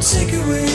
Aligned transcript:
take 0.00 0.32
away 0.32 0.67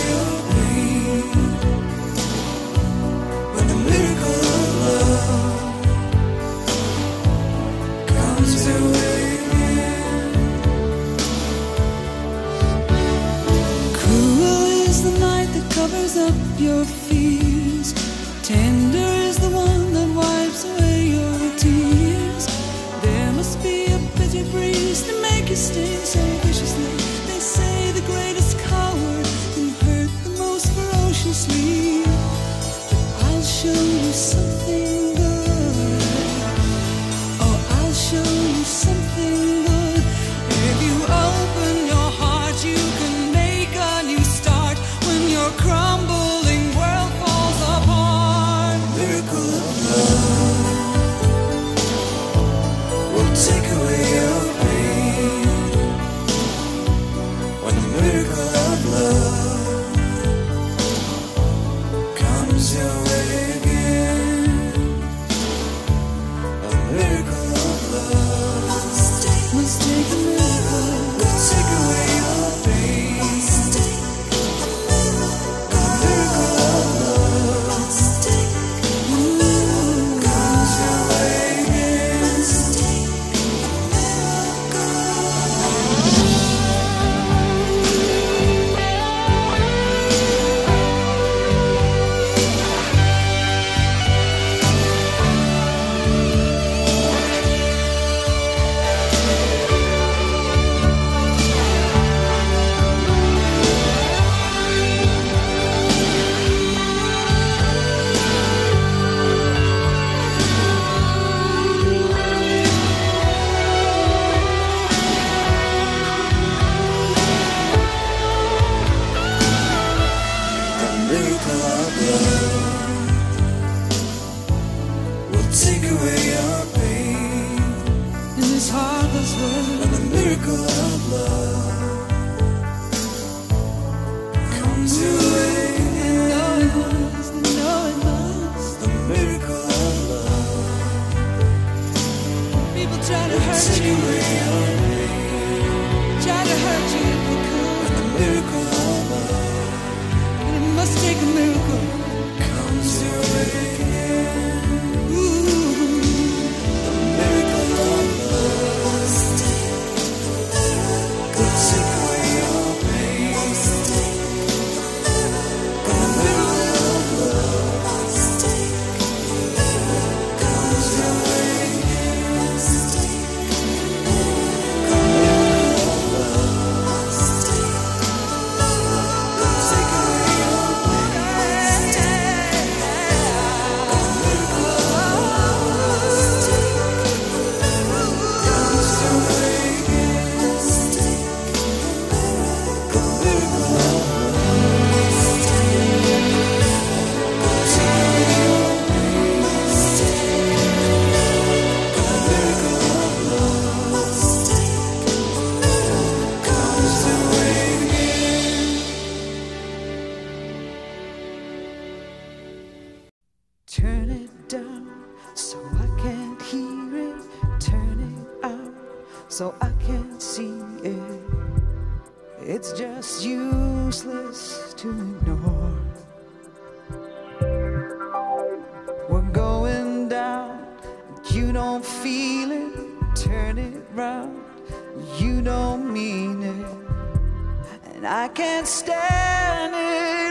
And 238.04 238.12
I 238.12 238.28
can't 238.28 238.68
stand 238.68 239.74
it 239.74 240.23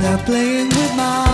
They're 0.00 0.16
playing 0.18 0.68
with 0.68 0.96
my 0.96 1.27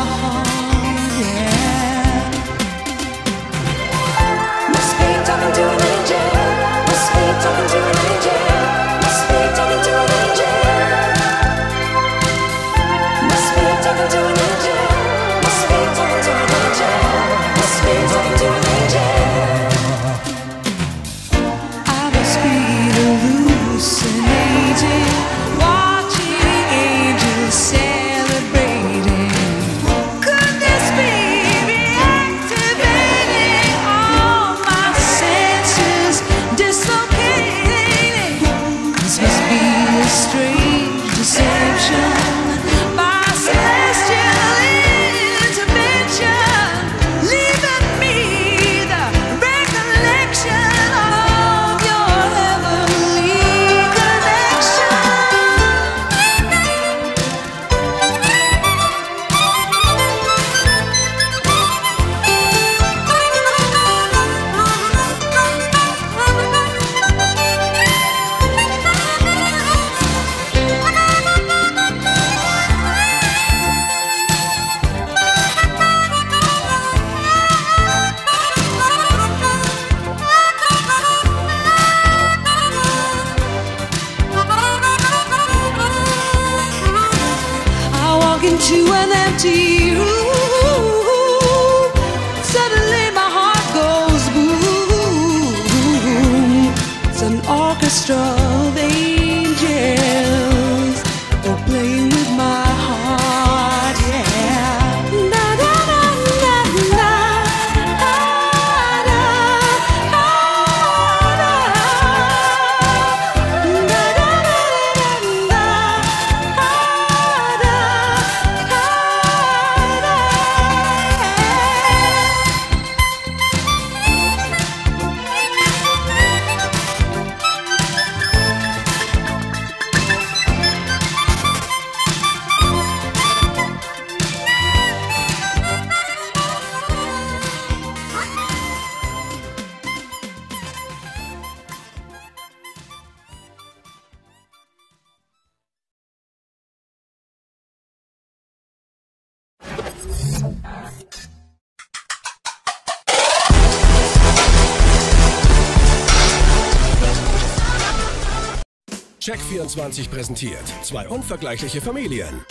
Check24 159.55 160.11
präsentiert 160.11 160.65
zwei 160.83 161.09
unvergleichliche 161.09 161.81
Familien. 161.81 162.45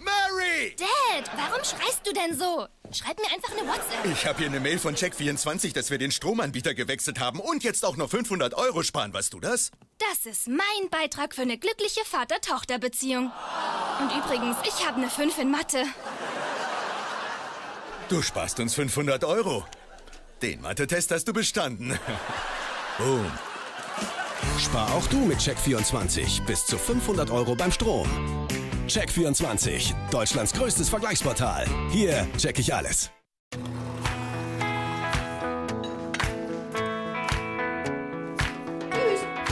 Mary! 0.00 0.76
Dad, 0.76 1.30
warum 1.34 1.64
schreist 1.64 2.02
du 2.04 2.12
denn 2.12 2.38
so? 2.38 2.66
Schreib 2.92 3.18
mir 3.18 3.32
einfach 3.34 3.50
eine 3.52 3.66
WhatsApp. 3.66 4.12
Ich 4.12 4.26
habe 4.26 4.38
hier 4.38 4.48
eine 4.48 4.60
Mail 4.60 4.78
von 4.78 4.96
Check24, 4.96 5.72
dass 5.72 5.90
wir 5.90 5.96
den 5.96 6.12
Stromanbieter 6.12 6.74
gewechselt 6.74 7.20
haben 7.20 7.40
und 7.40 7.64
jetzt 7.64 7.86
auch 7.86 7.96
noch 7.96 8.10
500 8.10 8.52
Euro 8.52 8.82
sparen. 8.82 9.14
Weißt 9.14 9.32
du 9.32 9.40
das? 9.40 9.70
Das 9.98 10.26
ist 10.30 10.46
mein 10.46 10.90
Beitrag 10.90 11.34
für 11.34 11.42
eine 11.42 11.56
glückliche 11.56 12.04
Vater-Tochter-Beziehung. 12.04 13.32
Und 14.00 14.10
übrigens, 14.14 14.58
ich 14.64 14.86
habe 14.86 14.98
eine 14.98 15.08
5 15.08 15.38
in 15.38 15.50
Mathe. 15.50 15.84
Du 18.10 18.20
sparst 18.20 18.60
uns 18.60 18.74
500 18.74 19.24
Euro. 19.24 19.64
Den 20.42 20.60
Mathe-Test 20.60 21.12
hast 21.12 21.24
du 21.24 21.32
bestanden. 21.32 21.98
Boom. 22.98 23.32
Spar 24.58 24.92
auch 24.94 25.06
du 25.08 25.18
mit 25.18 25.38
Check24 25.38 26.44
bis 26.46 26.64
zu 26.66 26.78
500 26.78 27.30
Euro 27.30 27.54
beim 27.54 27.72
Strom. 27.72 28.08
Check24, 28.88 29.94
Deutschlands 30.10 30.52
größtes 30.52 30.88
Vergleichsportal. 30.88 31.66
Hier 31.90 32.26
check 32.38 32.58
ich 32.58 32.72
alles. 32.74 33.10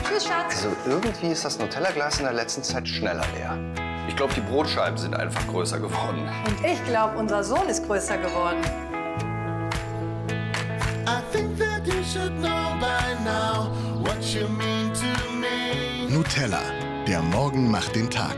Tschüss, 0.06 0.24
Schatz. 0.24 0.64
Also 0.64 0.76
irgendwie 0.86 1.28
ist 1.28 1.44
das 1.44 1.58
Nutella-Glas 1.58 2.18
in 2.18 2.24
der 2.24 2.34
letzten 2.34 2.62
Zeit 2.62 2.86
schneller 2.86 3.24
leer. 3.36 3.58
Ich 4.08 4.16
glaube, 4.16 4.34
die 4.34 4.40
Brotscheiben 4.40 4.98
sind 4.98 5.14
einfach 5.14 5.46
größer 5.48 5.80
geworden. 5.80 6.28
Und 6.46 6.64
ich 6.64 6.82
glaube, 6.84 7.18
unser 7.18 7.42
Sohn 7.42 7.68
ist 7.68 7.86
größer 7.86 8.18
geworden. 8.18 8.60
Nutella. 16.08 16.60
Der 17.06 17.22
Morgen 17.22 17.70
macht 17.70 17.94
den 17.96 18.08
Tag. 18.08 18.36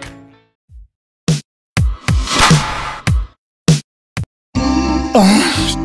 Oh, 5.13 5.25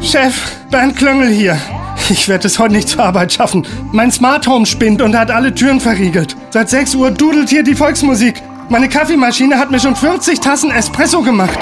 Chef, 0.02 0.56
Bernd 0.72 0.96
Klöngel 0.96 1.30
hier. 1.30 1.58
Ich 2.10 2.28
werde 2.28 2.48
es 2.48 2.58
heute 2.58 2.74
nicht 2.74 2.90
zur 2.90 3.04
Arbeit 3.04 3.34
schaffen. 3.34 3.68
Mein 3.92 4.12
Smart 4.12 4.48
Home 4.48 4.66
spinnt 4.66 5.02
und 5.02 5.16
hat 5.16 5.30
alle 5.30 5.54
Türen 5.54 5.80
verriegelt. 5.80 6.36
Seit 6.50 6.70
6 6.70 6.96
Uhr 6.96 7.12
dudelt 7.12 7.50
hier 7.50 7.64
die 7.64 7.76
Volksmusik. 7.76 8.42
Meine 8.70 8.88
Kaffeemaschine 8.88 9.58
hat 9.58 9.72
mir 9.72 9.80
schon 9.80 9.96
40 9.96 10.40
Tassen 10.40 10.70
Espresso 10.70 11.24
gemacht. 11.24 11.58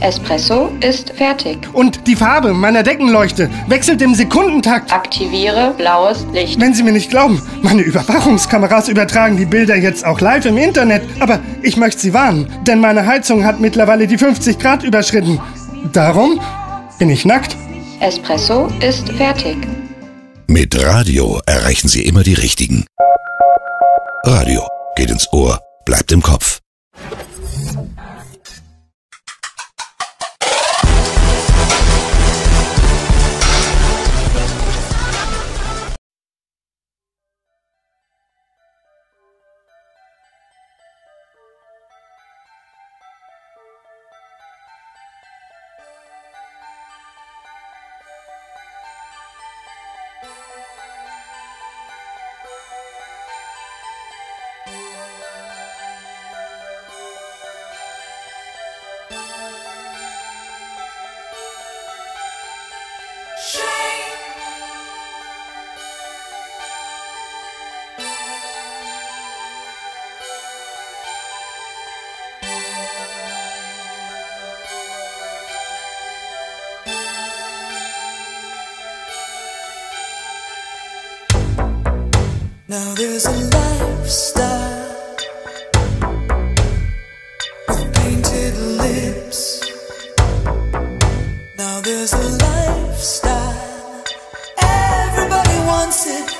Espresso 0.00 0.72
ist 0.80 1.10
fertig. 1.10 1.58
Und 1.72 2.08
die 2.08 2.16
Farbe 2.16 2.52
meiner 2.52 2.82
Deckenleuchte 2.82 3.48
wechselt 3.68 4.02
im 4.02 4.14
Sekundentakt. 4.14 4.92
Aktiviere 4.92 5.74
blaues 5.76 6.26
Licht. 6.32 6.60
Wenn 6.60 6.74
Sie 6.74 6.82
mir 6.82 6.90
nicht 6.92 7.10
glauben, 7.10 7.40
meine 7.62 7.82
Überwachungskameras 7.82 8.88
übertragen 8.88 9.36
die 9.36 9.44
Bilder 9.46 9.76
jetzt 9.76 10.04
auch 10.04 10.20
live 10.20 10.44
im 10.46 10.56
Internet. 10.58 11.02
Aber 11.20 11.38
ich 11.62 11.76
möchte 11.76 12.00
Sie 12.00 12.14
warnen, 12.14 12.48
denn 12.66 12.80
meine 12.80 13.06
Heizung 13.06 13.44
hat 13.44 13.60
mittlerweile 13.60 14.08
die 14.08 14.18
50 14.18 14.58
Grad 14.58 14.82
überschritten. 14.82 15.38
Darum 15.92 16.40
bin 16.98 17.10
ich 17.10 17.24
nackt. 17.24 17.56
Espresso 18.00 18.68
ist 18.80 19.08
fertig. 19.12 19.56
Mit 20.48 20.82
Radio 20.82 21.40
erreichen 21.46 21.86
Sie 21.86 22.02
immer 22.02 22.24
die 22.24 22.34
Richtigen. 22.34 22.86
Radio 24.24 24.66
geht 24.96 25.10
ins 25.10 25.32
Ohr, 25.32 25.60
bleibt 25.84 26.12
im 26.12 26.22
Kopf. 26.22 26.60
closer. 95.90 96.39